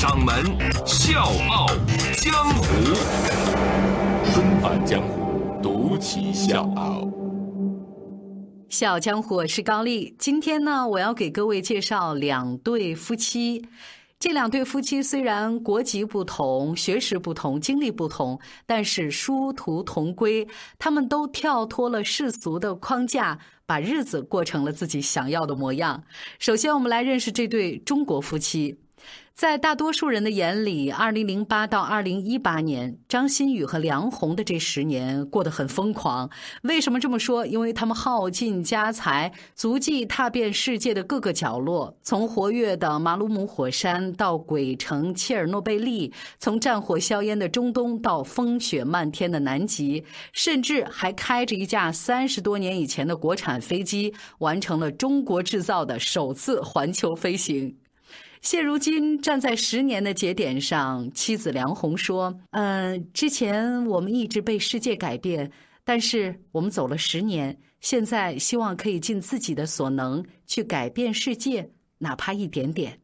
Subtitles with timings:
[0.00, 0.34] 掌门
[0.86, 1.66] 笑傲
[2.14, 2.64] 江湖，
[4.32, 7.06] 重返江湖，独骑笑傲。
[8.70, 10.16] 笑傲江湖，我是高丽。
[10.18, 13.62] 今天呢，我要给各位介绍两对夫妻。
[14.18, 20.48] 这两对夫妻虽然国籍不同、学识不同、经历不同，但是殊途同归。
[20.78, 26.02] 他们都跳脱了世俗的框架，把日子过成了自己想要的模样。
[26.38, 28.78] 首先，我们来认识这对中国夫妻。
[29.34, 36.28] 在大多数人的眼里，二零零八到二零一八年，张馨予和梁红的这十年过得很疯狂。
[36.64, 37.46] 为什么这么说？
[37.46, 57.74] 因为他们耗尽家财，足迹踏遍世界的各个角落，从活跃的马鲁姆火山到鬼城切尔诺贝利，从战火硝烟的中东到风雪漫天的南极，甚至还开着一架三十多年以前的国产飞机，完成了中国制造的首次环球飞行。
[58.40, 65.50] 现如今站在十年的节点上，妻子梁红说：“嗯，之前我们一直被世界改变，
[65.84, 72.98] 但是我们走了十年，现在希望可以尽自己的所能去改变世界，哪怕一点点。”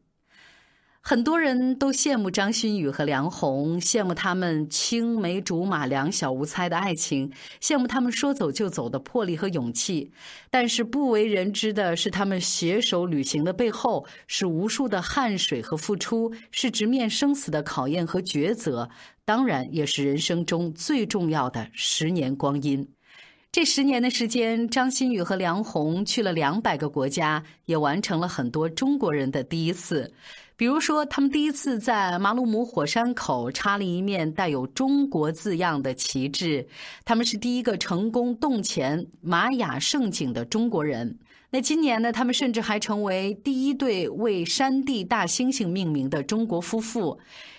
[1.09, 10.11] 很多人都羡慕张馨予和梁红，羡慕他们青梅竹马、两小无猜的爱情，羡慕他们说走就走的魄力和勇气。
[10.51, 18.89] 但是不为人知的是，他们携手旅行的背后是无数的汗水和付出，是直面生死的考验和抉择，
[19.23, 22.85] 当然也是人生中最重要的十年光阴。
[23.49, 30.13] 这十年的时间，张馨予和梁红去了两百个国家，也完成了很多中国人的第一次。
[30.57, 36.65] 比如说，他们第一次在马鲁姆火山口插了一面带有“中国”字样的旗帜；
[37.05, 41.15] 他们是第一个成功洞潜玛雅圣井的中国人。
[41.51, 42.11] 那今年呢？
[42.11, 47.17] 他们甚至还成为第一对为山地大猩猩命名的中国夫妇。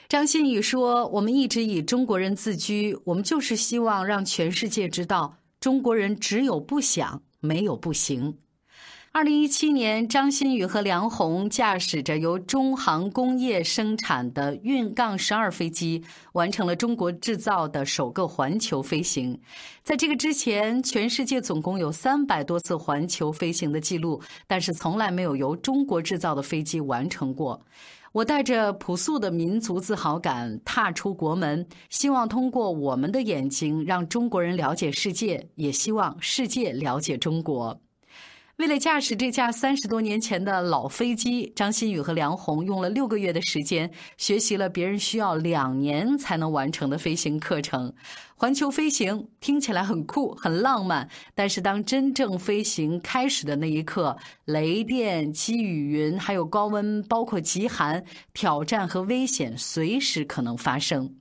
[0.09, 8.36] 张馨予说：“我们一直以中国人自居，我们就是希望让全世界知道，中国人只有不想，没有不行。”
[9.10, 16.04] 二零一七年，张馨予和梁红驾驶着由中航工业生产的运杠十二飞机，
[16.34, 19.36] 完成了中国制造的首个环球飞行。
[19.82, 27.60] 在这个之前，全世界总共有三百多次环球飞行的记录，但是从来没有由中国制造的飞机完成过。
[28.12, 37.80] 我带着朴素的民族自豪感踏出国门，希望通过我们的眼睛，让中国人了解世界，也希望世界了解中国。
[38.58, 47.94] 为了驾驶这架三十多年前的老飞机，张馨予和梁红用了六个月的时间，学习了别人需要两年才能完成的飞行课程。
[48.34, 54.16] 环球飞行听起来很酷、很浪漫，但是当真正飞行开始的那一刻，
[54.47, 58.04] 雷电、积雨云，还有高温，包括极寒，
[58.34, 61.14] 挑战和危险随时可能发生。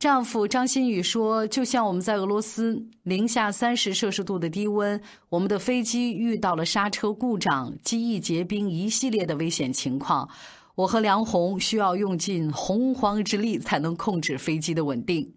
[0.00, 10.26] 丈夫张馨予说：“就像我们在俄罗斯零下三十摄氏度的低温，我们的飞机遇到了刹车故障、机翼结冰一系列的危险情况。
[10.74, 15.34] 我和梁红需要用尽洪荒之力才能控制飞机的稳定。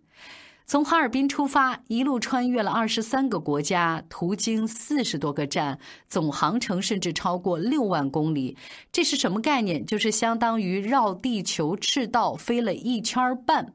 [0.66, 8.56] 从哈尔滨出发，一路穿越了二十三个国家，途经四十多个站，总航程甚至超过六万公里。
[8.94, 9.85] 这是什么概念？
[9.85, 13.73] 就是相当于绕地球赤道飞了一圈半。”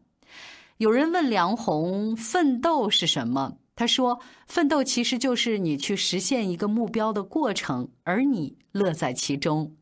[0.78, 9.72] 有人问梁红：“奋斗是什么？”他说：“奋斗其实就是你去实现一个目标的过程，而你乐在其中。”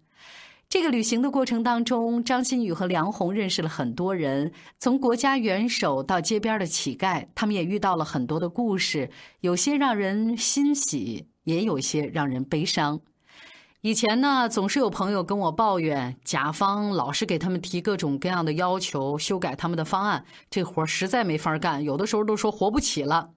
[0.68, 9.08] 这个旅行的过程当中，张馨予和梁红认识了很多人，从国家元首到街边的乞丐，他们也遇到了很多的故事，
[9.40, 12.98] 有些让人欣喜，也有些让人悲伤。
[13.82, 21.84] 以前呢，总是有朋友跟我抱怨，甲方老是给他们提各种各样的要求，修改他们的方案，这活实在没法干。
[21.84, 23.30] 有的时候都说活不起了。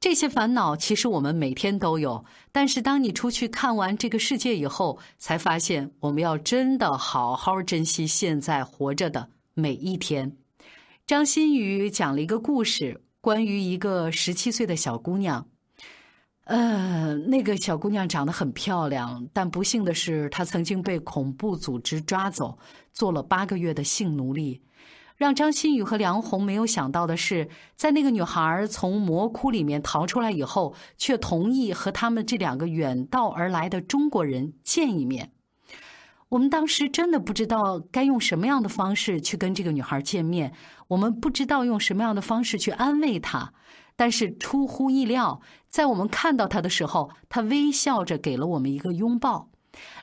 [0.00, 10.36] 这些烦恼其实我们每天都有，但是当你出去看完这个世界以后，才发现我们要真的好好珍惜现在活着的每一天。
[11.06, 15.46] 张馨予讲了一个故事，关于一个十七岁的小姑娘。
[16.44, 22.58] 呃，那个小姑娘长得很漂亮，但不幸的是，她曾经被恐怖组织抓走，
[22.92, 24.62] 做了八个月的性奴隶。
[25.16, 35.30] 让张馨予和梁红没有想到的是，在那个女孩从魔窟里面逃出来以后，却同意和他们这两个远道而来的中国人见一面。
[36.30, 40.52] 我们当时真的不知道该用什么样的方式去跟这个女孩见面，
[40.88, 43.52] 我们不知道用什么样的方式去安慰她。
[43.96, 49.50] 但是出乎意料，在我们看到她的时候，她微笑着给了我们一个拥抱。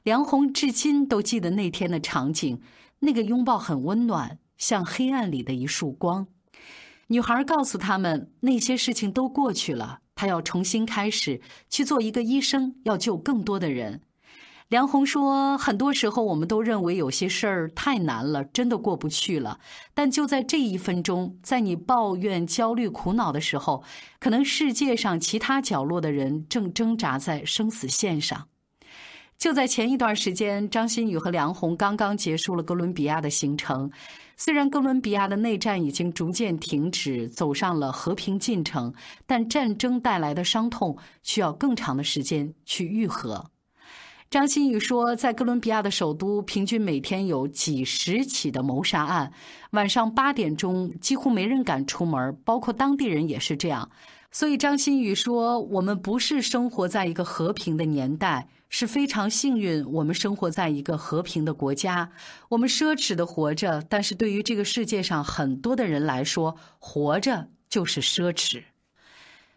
[0.04, 2.62] 梁红至今都记得那天的场景，
[3.00, 4.40] 那个拥抱很温暖。
[4.58, 6.28] 像黑暗里的一束光，
[7.08, 14.02] 女孩告诉他们那些事情都过去了，她要重新开始去做一个医生，要救更多的人。
[14.72, 19.60] 梁红说：“很多时候我们都认为有些事儿太难了，真的过不去了。
[19.94, 23.84] 但就在这一分钟，在你抱怨、焦虑、苦恼的时候，
[24.18, 28.48] 可能世界上其他角落的人正挣扎在生死线上。”
[29.38, 33.92] 就在前一段时间，张馨予和梁红刚刚结束了哥伦比亚的行程。
[34.38, 38.94] 虽然哥伦比亚的内战已经逐渐停止，走上了和平进程，
[39.28, 43.51] 但战争带来的伤痛需要更长的时间去愈合。
[44.32, 49.34] 张馨予说，在哥伦比亚的首都，平均每天有几十起的谋杀案，
[49.72, 53.92] 晚上八点钟几乎没人敢出门，包括当地人也是这样。
[54.32, 62.10] 所以张馨予说：“我们不是生活在一个和平的年代，是非常幸运，我们生活在一个和平的国家。
[62.48, 68.64] 我们奢侈的活着，但是对于这个世界上很多的人来说，活着就是奢侈。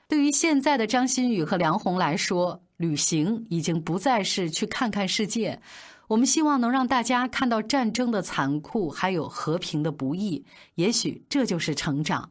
[0.09, 5.61] 对于现在的张馨予和梁红来说，旅行已经不再是去看看世界。
[6.09, 10.44] 我们希望能让大家看到战争的残酷，还有和平的不易。
[10.75, 12.31] 也许这就是成长。”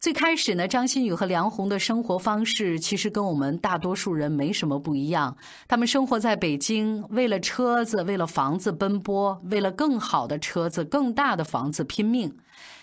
[0.00, 5.36] 最开始呢，张馨予和梁红的生活方式其实跟我们大多数人没什么不一样。
[5.68, 12.34] 他们生活在北京，为了车子、为了房子奔波，为了更好的车子、更大的房子拼命。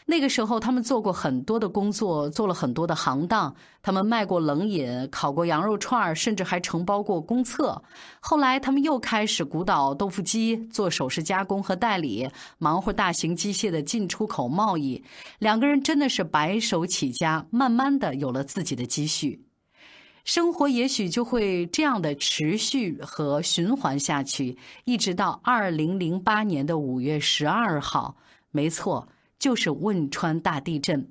[0.09, 3.54] 那个时候，他们做过很多的工作，做了很多的行当。
[3.81, 7.83] 他们卖过冷饮，烤过羊肉串甚至还承包过公厕。
[8.21, 12.25] 后来，他们又开始鼓捣豆腐机，做首饰加工和代理，
[12.57, 15.04] 忙活大型机械的进出口贸易。
[15.39, 19.44] 两个人真的是白手起家，慢慢的有了自己的积蓄。
[20.24, 28.15] 生活也许就会这样的持续和循环下去，一直到二零零八年的五月十二号。
[28.51, 29.06] 没错。
[29.39, 31.07] 就是汶川大地震，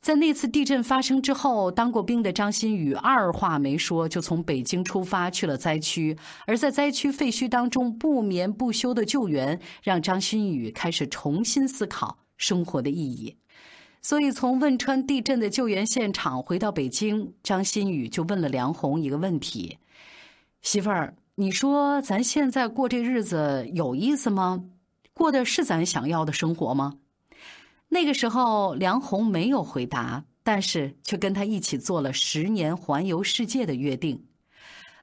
[0.00, 6.16] 在那次地震发生之后，当过兵的张馨予二话没说，就从北京出发去了灾区。
[6.46, 13.36] 而在灾区废墟当中不眠不休的救援，让张馨予开始重新思考生活的意义。
[14.00, 19.78] 所以，从汶川地震的救援现场回到北京，张馨予就问了梁红一个问题
[20.62, 24.64] ：“媳妇儿，你说咱现在过这日子有意思吗？
[25.12, 26.94] 过的是咱想要的生活吗？”
[27.88, 34.26] 那个时候，梁红没有回答，但是却跟他一起做了十年环游世界的约定。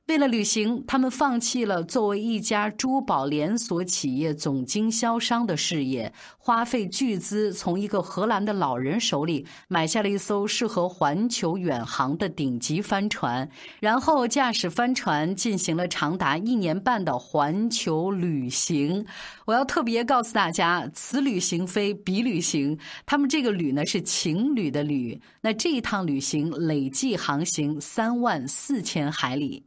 [0.08, 19.06] 为了旅行，他们放弃了作为一家珠宝连锁企业总经销商的事业，花费巨资从一个荷兰的老人手里买下了一艘适合环球远航的顶级帆船，然后驾驶帆船进行了长达一年半的环球旅行。
[19.46, 25.22] 我要特别告诉大家，此旅行非彼旅行，他们这个“旅”呢是情侣的“旅”。
[25.40, 29.64] 那这一趟旅行累计航行三万四千海里。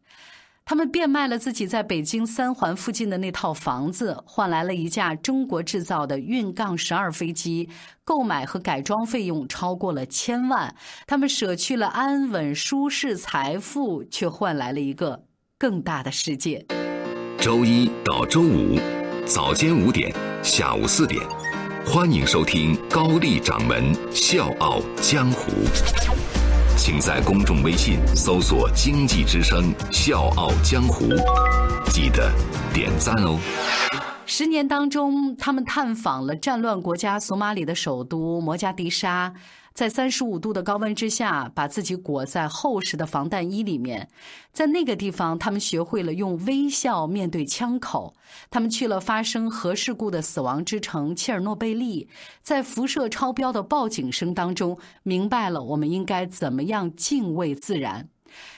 [0.68, 7.68] 他们变卖了自己在北京三环附近的那套房子，换来了一架中国制造的运杠十二飞机，
[8.04, 10.75] 购买和改装费用超过了千万。
[11.06, 15.23] 他们舍去了安稳、舒适、财富，却换来了一个
[15.56, 16.66] 更大的世界。
[17.38, 18.76] 周一到周五
[19.25, 21.25] 早间五点，下午四点，
[21.87, 25.52] 欢迎收听高丽掌门笑傲江湖。
[26.76, 31.09] 请在公众微信搜索“经济之声笑傲江湖”，
[31.88, 32.30] 记得
[32.73, 33.38] 点赞哦。
[34.26, 39.33] 十年当中，他们探访了战乱国家索马里的首都摩加迪沙。
[39.76, 44.09] 在三十五度的高温之下，把自己裹在厚实的防弹衣里面，
[44.50, 48.14] 在那个地方，他们学会了用微笑面对枪口。
[48.49, 52.09] 他们去了发生核事故的死亡之城切尔诺贝利，
[52.42, 58.09] 在辐射超标的报警声当中，明白了我们应该怎么样敬畏自然。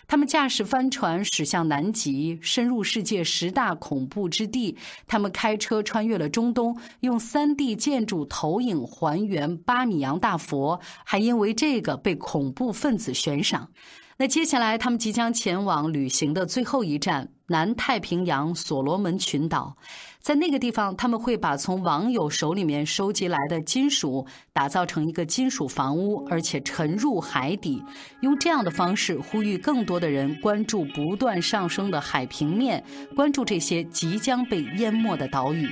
[0.06, 4.76] 他们驾驶帆船驶向南极，深入世界十大恐怖之地。
[5.06, 13.68] 他们开车穿越了中东，用 3D 建筑投影还原巴米扬大佛，还因为这个被恐怖分子悬赏。
[14.16, 19.76] 那接下来，他们即将前往旅行的最后一站南太平洋所罗门群岛。
[20.20, 27.82] 在那个地方，他们会把从网友手里面收集来的金属打造成一个金属房屋，而且沉入海底，
[28.20, 32.84] 用这样的方式呼吁更多的人关注不断上升的海平面，
[33.16, 35.66] 关注这些即将被淹没的岛屿。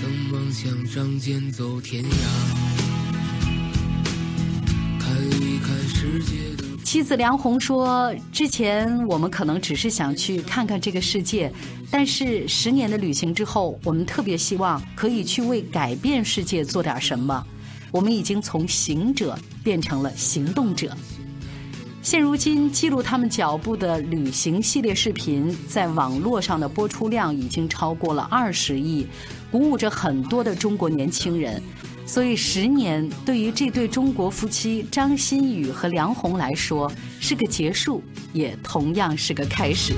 [0.00, 2.87] 曾梦想仗剑走天涯，
[6.88, 11.52] 妻子梁红说：“之前我们可能只是想去看看这个世界，
[11.90, 17.46] 但是十年的旅行之后，我们特别希望可以去为改变世界做点什么。
[17.90, 20.96] 我们已经从行者变成了行动者。
[22.00, 29.06] 现如今，记录他们脚步的旅行系列视频在网络上的播出量已经超过了二十亿，
[29.50, 31.62] 鼓舞着很多的中国年轻人。”
[32.08, 39.92] 所以，十年对于这对中国夫妻张馨予和梁红来说是个结束，也同样是个开始。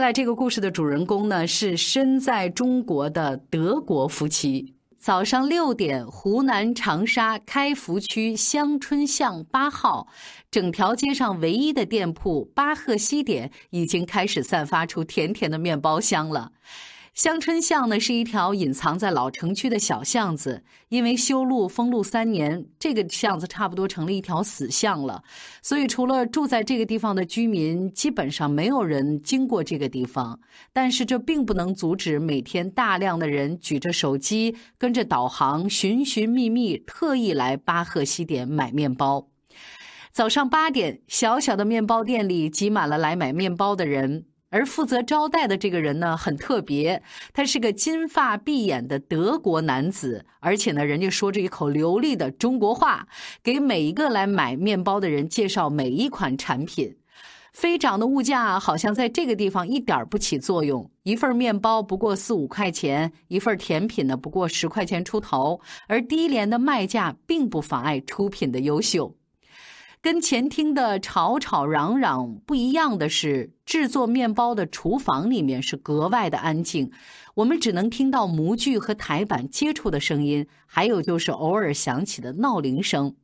[0.00, 4.74] 来这个故事的主人公呢，是身在中国的德国夫妻。
[4.98, 10.08] 早上六点，湖南长沙开福区香椿巷八号，
[10.50, 16.50] 整条街上唯一的店铺巴赫西点已经开始散发出甜甜的面包香了。
[17.14, 25.22] 香春巷呢是一条隐藏在老城区的小巷子，因为修路封路三年，这个巷子差不多成了一条死巷了。
[25.60, 30.40] 所以除了住在这个地方的居民，基本上没有人经过这个地方。
[30.72, 39.28] 但是这并不能阻止每天大量的人举着手机，跟着导航寻寻觅觅，特意来巴赫西点买面包。
[40.12, 44.26] 早上八点，小小的面包店里挤满了来买面包的人。
[44.50, 47.02] 而负责招待的这个人呢，很特别，
[47.32, 53.06] 他是个金发碧眼的德国男子，而且呢，人家说着一口流利的中国话，
[53.42, 56.96] 给每一个来买面包的人介绍每一款产品。
[57.52, 69.16] 飞涨的物价好像在这个地方一点不起作用，一份面包不过四五块钱，一份甜品呢不过十块钱出头，而低廉的卖价并不妨碍出品的优秀。
[70.02, 76.90] 跟前厅的吵吵嚷嚷不一样的是，制作面包的厨房里面是格外的安静，
[77.34, 83.14] 我们只能听到模具和台板接触的声音，还有就是偶尔响起的闹铃声。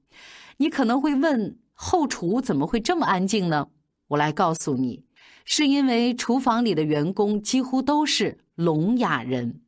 [0.59, 3.69] 你可能会问，后厨怎么会这么安静呢？
[4.09, 5.05] 我来告诉你，
[5.47, 9.63] 是因为厨房里的员工几乎都是聋哑人。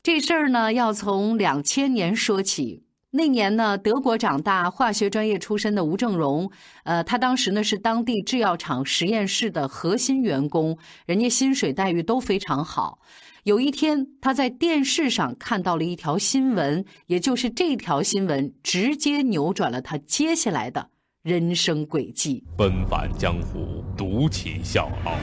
[0.00, 2.84] 这事儿呢，要从两千年说起。
[3.12, 6.48] 那年呢，德国长大、化学专业出身的吴正荣，
[6.84, 13.00] 呃，他当时呢是当地制药厂实验室的核心员工，人家薪水待遇都非常好。
[13.42, 20.90] 有一天，他在电视上看到了一条新闻，也就是这条新闻直接扭转了他接下来的
[21.24, 22.44] 人生轨迹。
[22.56, 25.14] 奔返江湖，独起笑傲，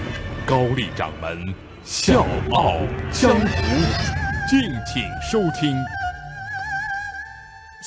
[0.45, 1.53] 高丽掌门
[1.85, 2.73] 笑傲
[3.13, 3.45] 江湖，
[4.49, 5.73] 敬请收听。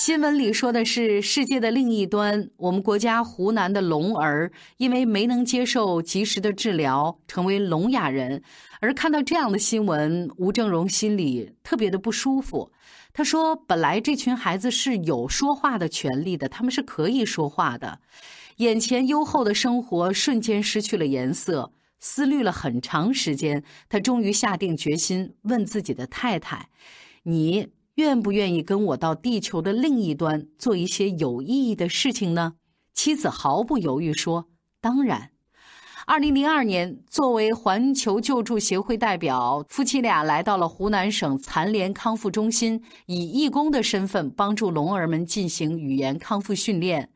[0.03, 8.43] 新闻里说的是世界的另一端，我们国家湖南的聋儿因为没能接受及时的治疗，成为聋哑人。
[8.81, 12.73] 而看到这样的新闻，吴正荣心里特别的不舒服。
[13.13, 18.01] 他说：“本来这群孩子是有说话的权利的，他们是可以说话的。
[18.57, 21.75] 眼前优厚的生活瞬间失去了颜色。
[21.99, 26.71] 思虑了很长时间，他终于下定决心问自己的太太
[27.25, 27.69] ：‘你？’”
[28.01, 32.55] 愿不愿意跟我到地球的另一端做一些有意义的事情呢？
[32.95, 34.49] 妻子毫不犹豫说
[34.81, 35.31] ：“当然。”
[36.07, 47.11] 二零零二年，作为环球救助协会代表，夫妻俩来到了湖南省残联康复中心，以义工的身份帮助聋儿们进行语言康复训练。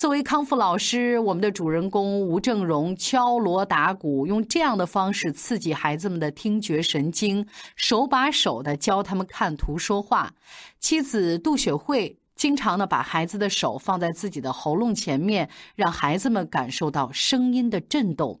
[0.00, 10.32] 作为康复老师，我们的主人公吴正荣敲锣打鼓，用这样的方式刺激孩子们的听觉神经，手把手的教他们看图说话。
[10.78, 12.16] 妻子杜雪慧。
[12.34, 18.40] 经常呢，把孩子的手放在自己的喉咙前面，让孩子们感受到声音的震动。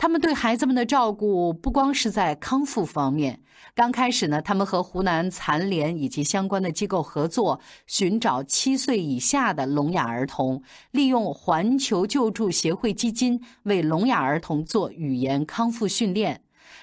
[0.00, 3.40] 他们对孩子们的照顾不光是在康复方面。
[3.74, 10.62] 刚开始呢，他们和湖南残联以及相关的机构合作，寻找七岁以下的聋哑儿童，
[10.92, 16.42] 利用环球救助协会基金为聋哑儿童做语言康复训练。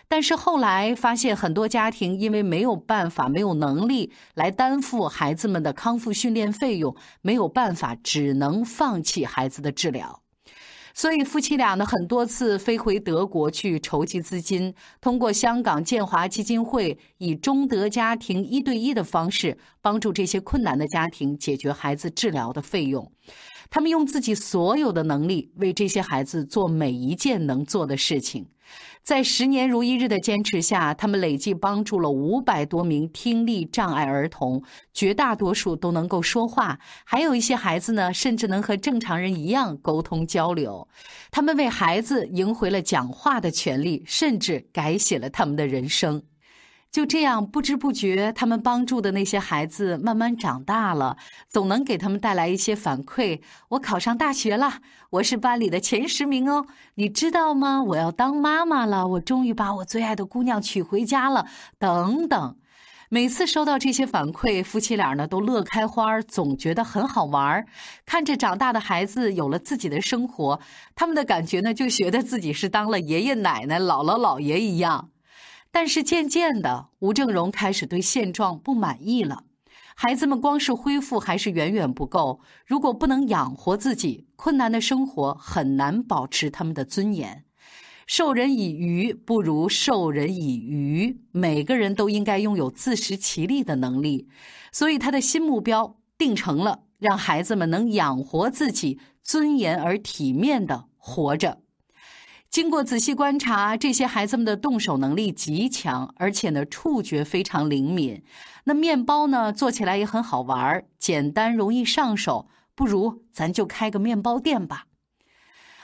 [0.10, 10.25] 但是后来发现，很多家庭因为没有办法、没有能力来担负孩子们的康复训练费用，没有办法，只能放弃孩子的治疗。
[10.98, 23.12] 所以夫妻俩呢，很多次飞回德国去筹集资金，通过香港建华基金会以中德家庭一对一的方式，帮助这些困难的家庭解决孩子治疗的费用。
[23.70, 28.48] 他们用自己所有的能力为这些孩子做每一件能做的事情。
[29.04, 40.88] 在十年如一日的坚持下，他们累计帮助了五百多名听力障碍儿童，绝大多数都能够说话，还有一些孩子呢，甚至能和正常人一样沟通交流。
[41.30, 46.24] 他们为孩子赢回了讲话的权利，甚至改写了他们的人生。
[46.96, 51.18] 就这样，不知不觉，他们帮助的那些孩子慢慢长大了，
[51.50, 53.42] 总能给他们带来一些反馈。
[53.68, 54.76] 我考上大学了，
[55.10, 57.84] 我是班里的前十名哦，你知道吗？
[57.84, 61.46] 我要当妈妈了，我终于把我最爱的姑娘娶回家了。
[61.78, 62.56] 等等，
[63.10, 67.66] 每次收到这些反馈，夫妻俩呢都乐开花，总觉得很好玩。
[68.06, 70.62] 看着长大的孩子有了自己的生活，
[70.96, 75.10] 他们的感觉呢，就觉得自己是当了爷爷奶奶、姥姥姥爷一样。
[75.76, 79.44] 但是渐渐的，吴正荣开始对现状不满意了。
[79.94, 82.40] 孩子们光是恢复还是远远不够。
[82.66, 87.44] 如果不能养活自己，困难的生活很难保持他们的尊严。
[88.08, 94.30] 授人以鱼不如授人以渔，每个人都应该拥有自食其力的能力。
[94.72, 101.65] 所以，他的新目标定成了让孩子们能养活自己，尊严而体面的活着。
[102.56, 108.24] 经过仔细观察，这些孩子们的动手能力极强，而且呢，触觉非常灵敏。
[108.64, 112.48] 那面包呢，做起来也很好玩，简单容易上手。
[112.74, 114.86] 不如咱就开个面包店吧。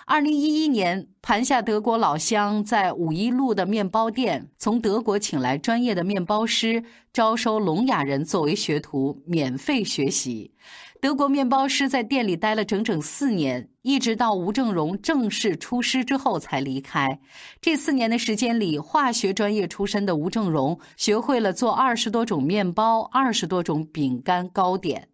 [0.05, 10.53] 二零一一年，盘下德国老乡在五一路的面包店，从德国请来专业的面包师，招收聋哑人作为学徒，免费学习。
[11.01, 17.19] 德国面包师在店里待了整整四年，一直到吴正荣正式出师之后才离开。
[17.59, 25.07] 这四年的时间里，化学专业出身的吴正荣学会了做二十多种面包、二十多种饼干糕点。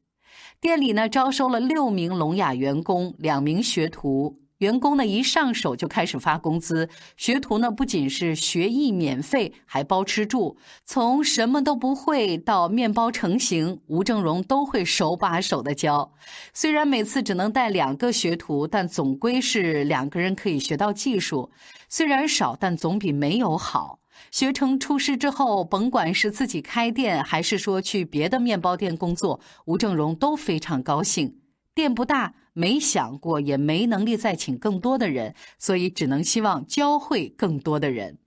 [0.60, 4.42] 店里呢，招收了六名聋哑员工，两名学徒。
[4.60, 10.58] 员工呢一上手就开始发工资，学徒呢不仅是学艺免费，还包吃住。
[10.84, 16.12] 从什么都不会到面包成型，吴正荣都会手把手的教。
[16.54, 21.52] 虽然每次只能带两个学徒，但总归是两个人可以学到技术。
[21.88, 24.00] 虽然少，但总比没有好。
[24.32, 31.36] 学成出师之后，甭管是自己开店，还是说去别的面包店工作，吴正荣都非常高兴。
[31.78, 32.34] 店不大。
[32.54, 38.18] 没想过，也没能力再请更多的人，所以只能希望教会更多的人。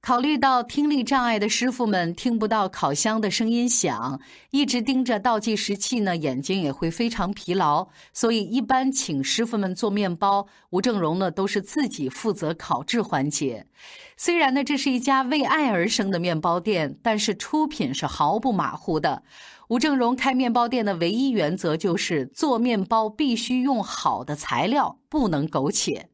[0.00, 13.66] 考虑到听力障碍的师傅们听不到烤箱的声音响，一直盯着倒计时器呢，眼睛也会非常疲劳，所以一般请师傅们做面包，吴正荣呢都是自己负责烤制环节。
[14.16, 19.24] 虽然呢这是一家为爱而生的面包店，但是出品是毫不马虎的。
[19.68, 26.08] 吴正荣开面包店的唯一原则就是做面包必须用好的材料，不能苟且。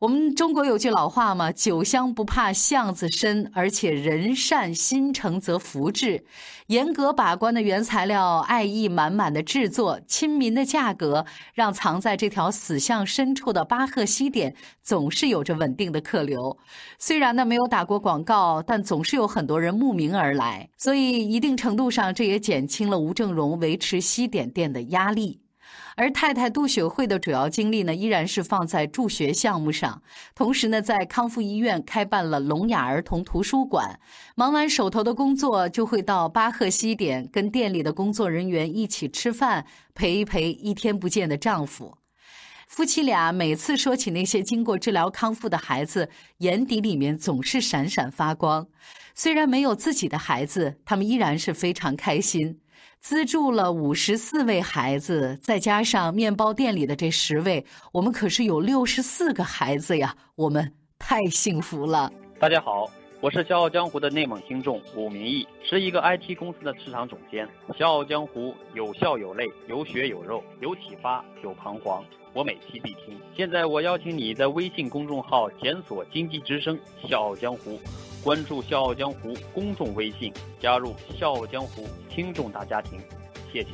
[0.00, 6.24] 我们中国有句老话嘛，“酒香不怕巷子深”，而且人善心诚则福至。
[6.68, 16.56] 严格把关的原材料，爱意满满的制作，亲民的价格，让藏在这条死巷深处的巴赫西点总是有着稳定的客流。
[16.98, 25.42] 虽然呢没有打过广告，但总是有很多人慕名而来，所以一定程度上这也减轻了吴正荣维持西点店的压力。
[26.00, 30.00] 而太太杜雪慧的主要精力呢，依然是放在助学项目上，
[30.34, 34.00] 同时呢，在康复医院开办了聋哑儿童图书馆。
[34.34, 41.99] 忙完手头的工作，就会到巴赫西点跟店里的工作人员一起吃饭，陪一陪一天不见的丈夫。
[42.70, 48.64] 夫妻俩每次说起那些经过治疗康复的孩子，眼底里面总是闪闪发光。
[49.12, 52.60] 虽然没有自己的孩子，他们依然是非常开心。
[53.00, 60.14] 资助了五十四位孩子，再加上面包店里的这十位，我们可是有六十四个孩子呀！
[60.36, 62.12] 我们太幸福了。
[62.38, 62.88] 大家好，
[63.20, 67.48] 我是《笑傲江湖》的内蒙听众武明义，是一个 IT 公司的市场总监。
[67.76, 72.04] 《笑傲江湖》有笑有泪，有血有肉，有启发，有彷徨。
[72.32, 73.18] 我每期必听。
[73.36, 77.78] 现在我邀请你在微信公众号检索“经济之声笑傲江湖”，
[78.22, 83.00] 关注“笑傲江湖”公众微信，加入“笑傲江湖”听众大家庭。
[83.52, 83.70] 谢谢。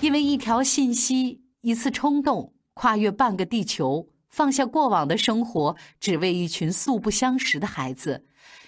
[0.00, 8.24] 因为一条信息，一次冲动，跨越半个地球，放下过往的生活，只为一群素不相识的孩子。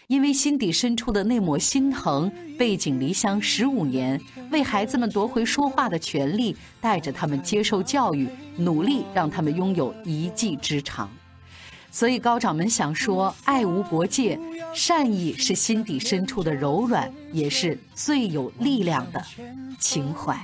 [0.08, 4.20] 因为心底深处的那抹心疼，背井离乡十五年，
[4.52, 11.10] 为孩子们夺回说话的权利，带着他们接受教育，努力让他们拥有一技之长。
[11.90, 14.38] 所以高掌门想说：爱无国界，
[14.72, 19.20] 善意是心底深处的柔软，也是最有力量的
[19.80, 20.40] 情怀。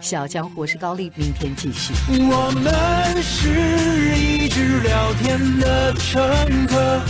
[0.00, 1.92] 小江湖是高丽，明天继续。
[2.08, 7.00] 我们是一直聊天的乘客。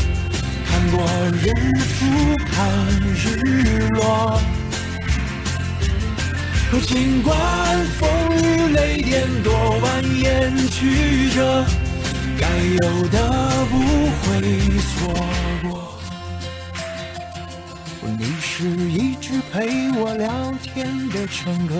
[0.74, 0.98] 看过
[1.30, 1.52] 日
[1.94, 2.04] 出，
[2.50, 2.52] 看
[3.14, 4.40] 日落。
[6.84, 7.32] 尽管
[7.96, 8.10] 风
[8.42, 11.64] 雨雷电多蜿蜒曲折，
[12.40, 12.48] 该
[12.82, 13.16] 有的
[13.70, 13.78] 不
[14.18, 14.42] 会
[14.80, 15.14] 错
[15.62, 15.96] 过。
[18.18, 21.72] 你是一直陪我聊天的乘客，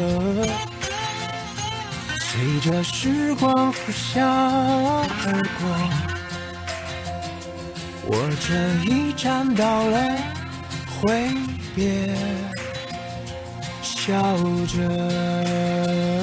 [2.21, 6.14] 随着时光呼啸而过。
[8.07, 9.97] 我这一站到了，
[11.01, 11.29] 挥
[11.75, 12.15] 别，
[13.83, 14.15] 笑
[14.67, 16.14] 着。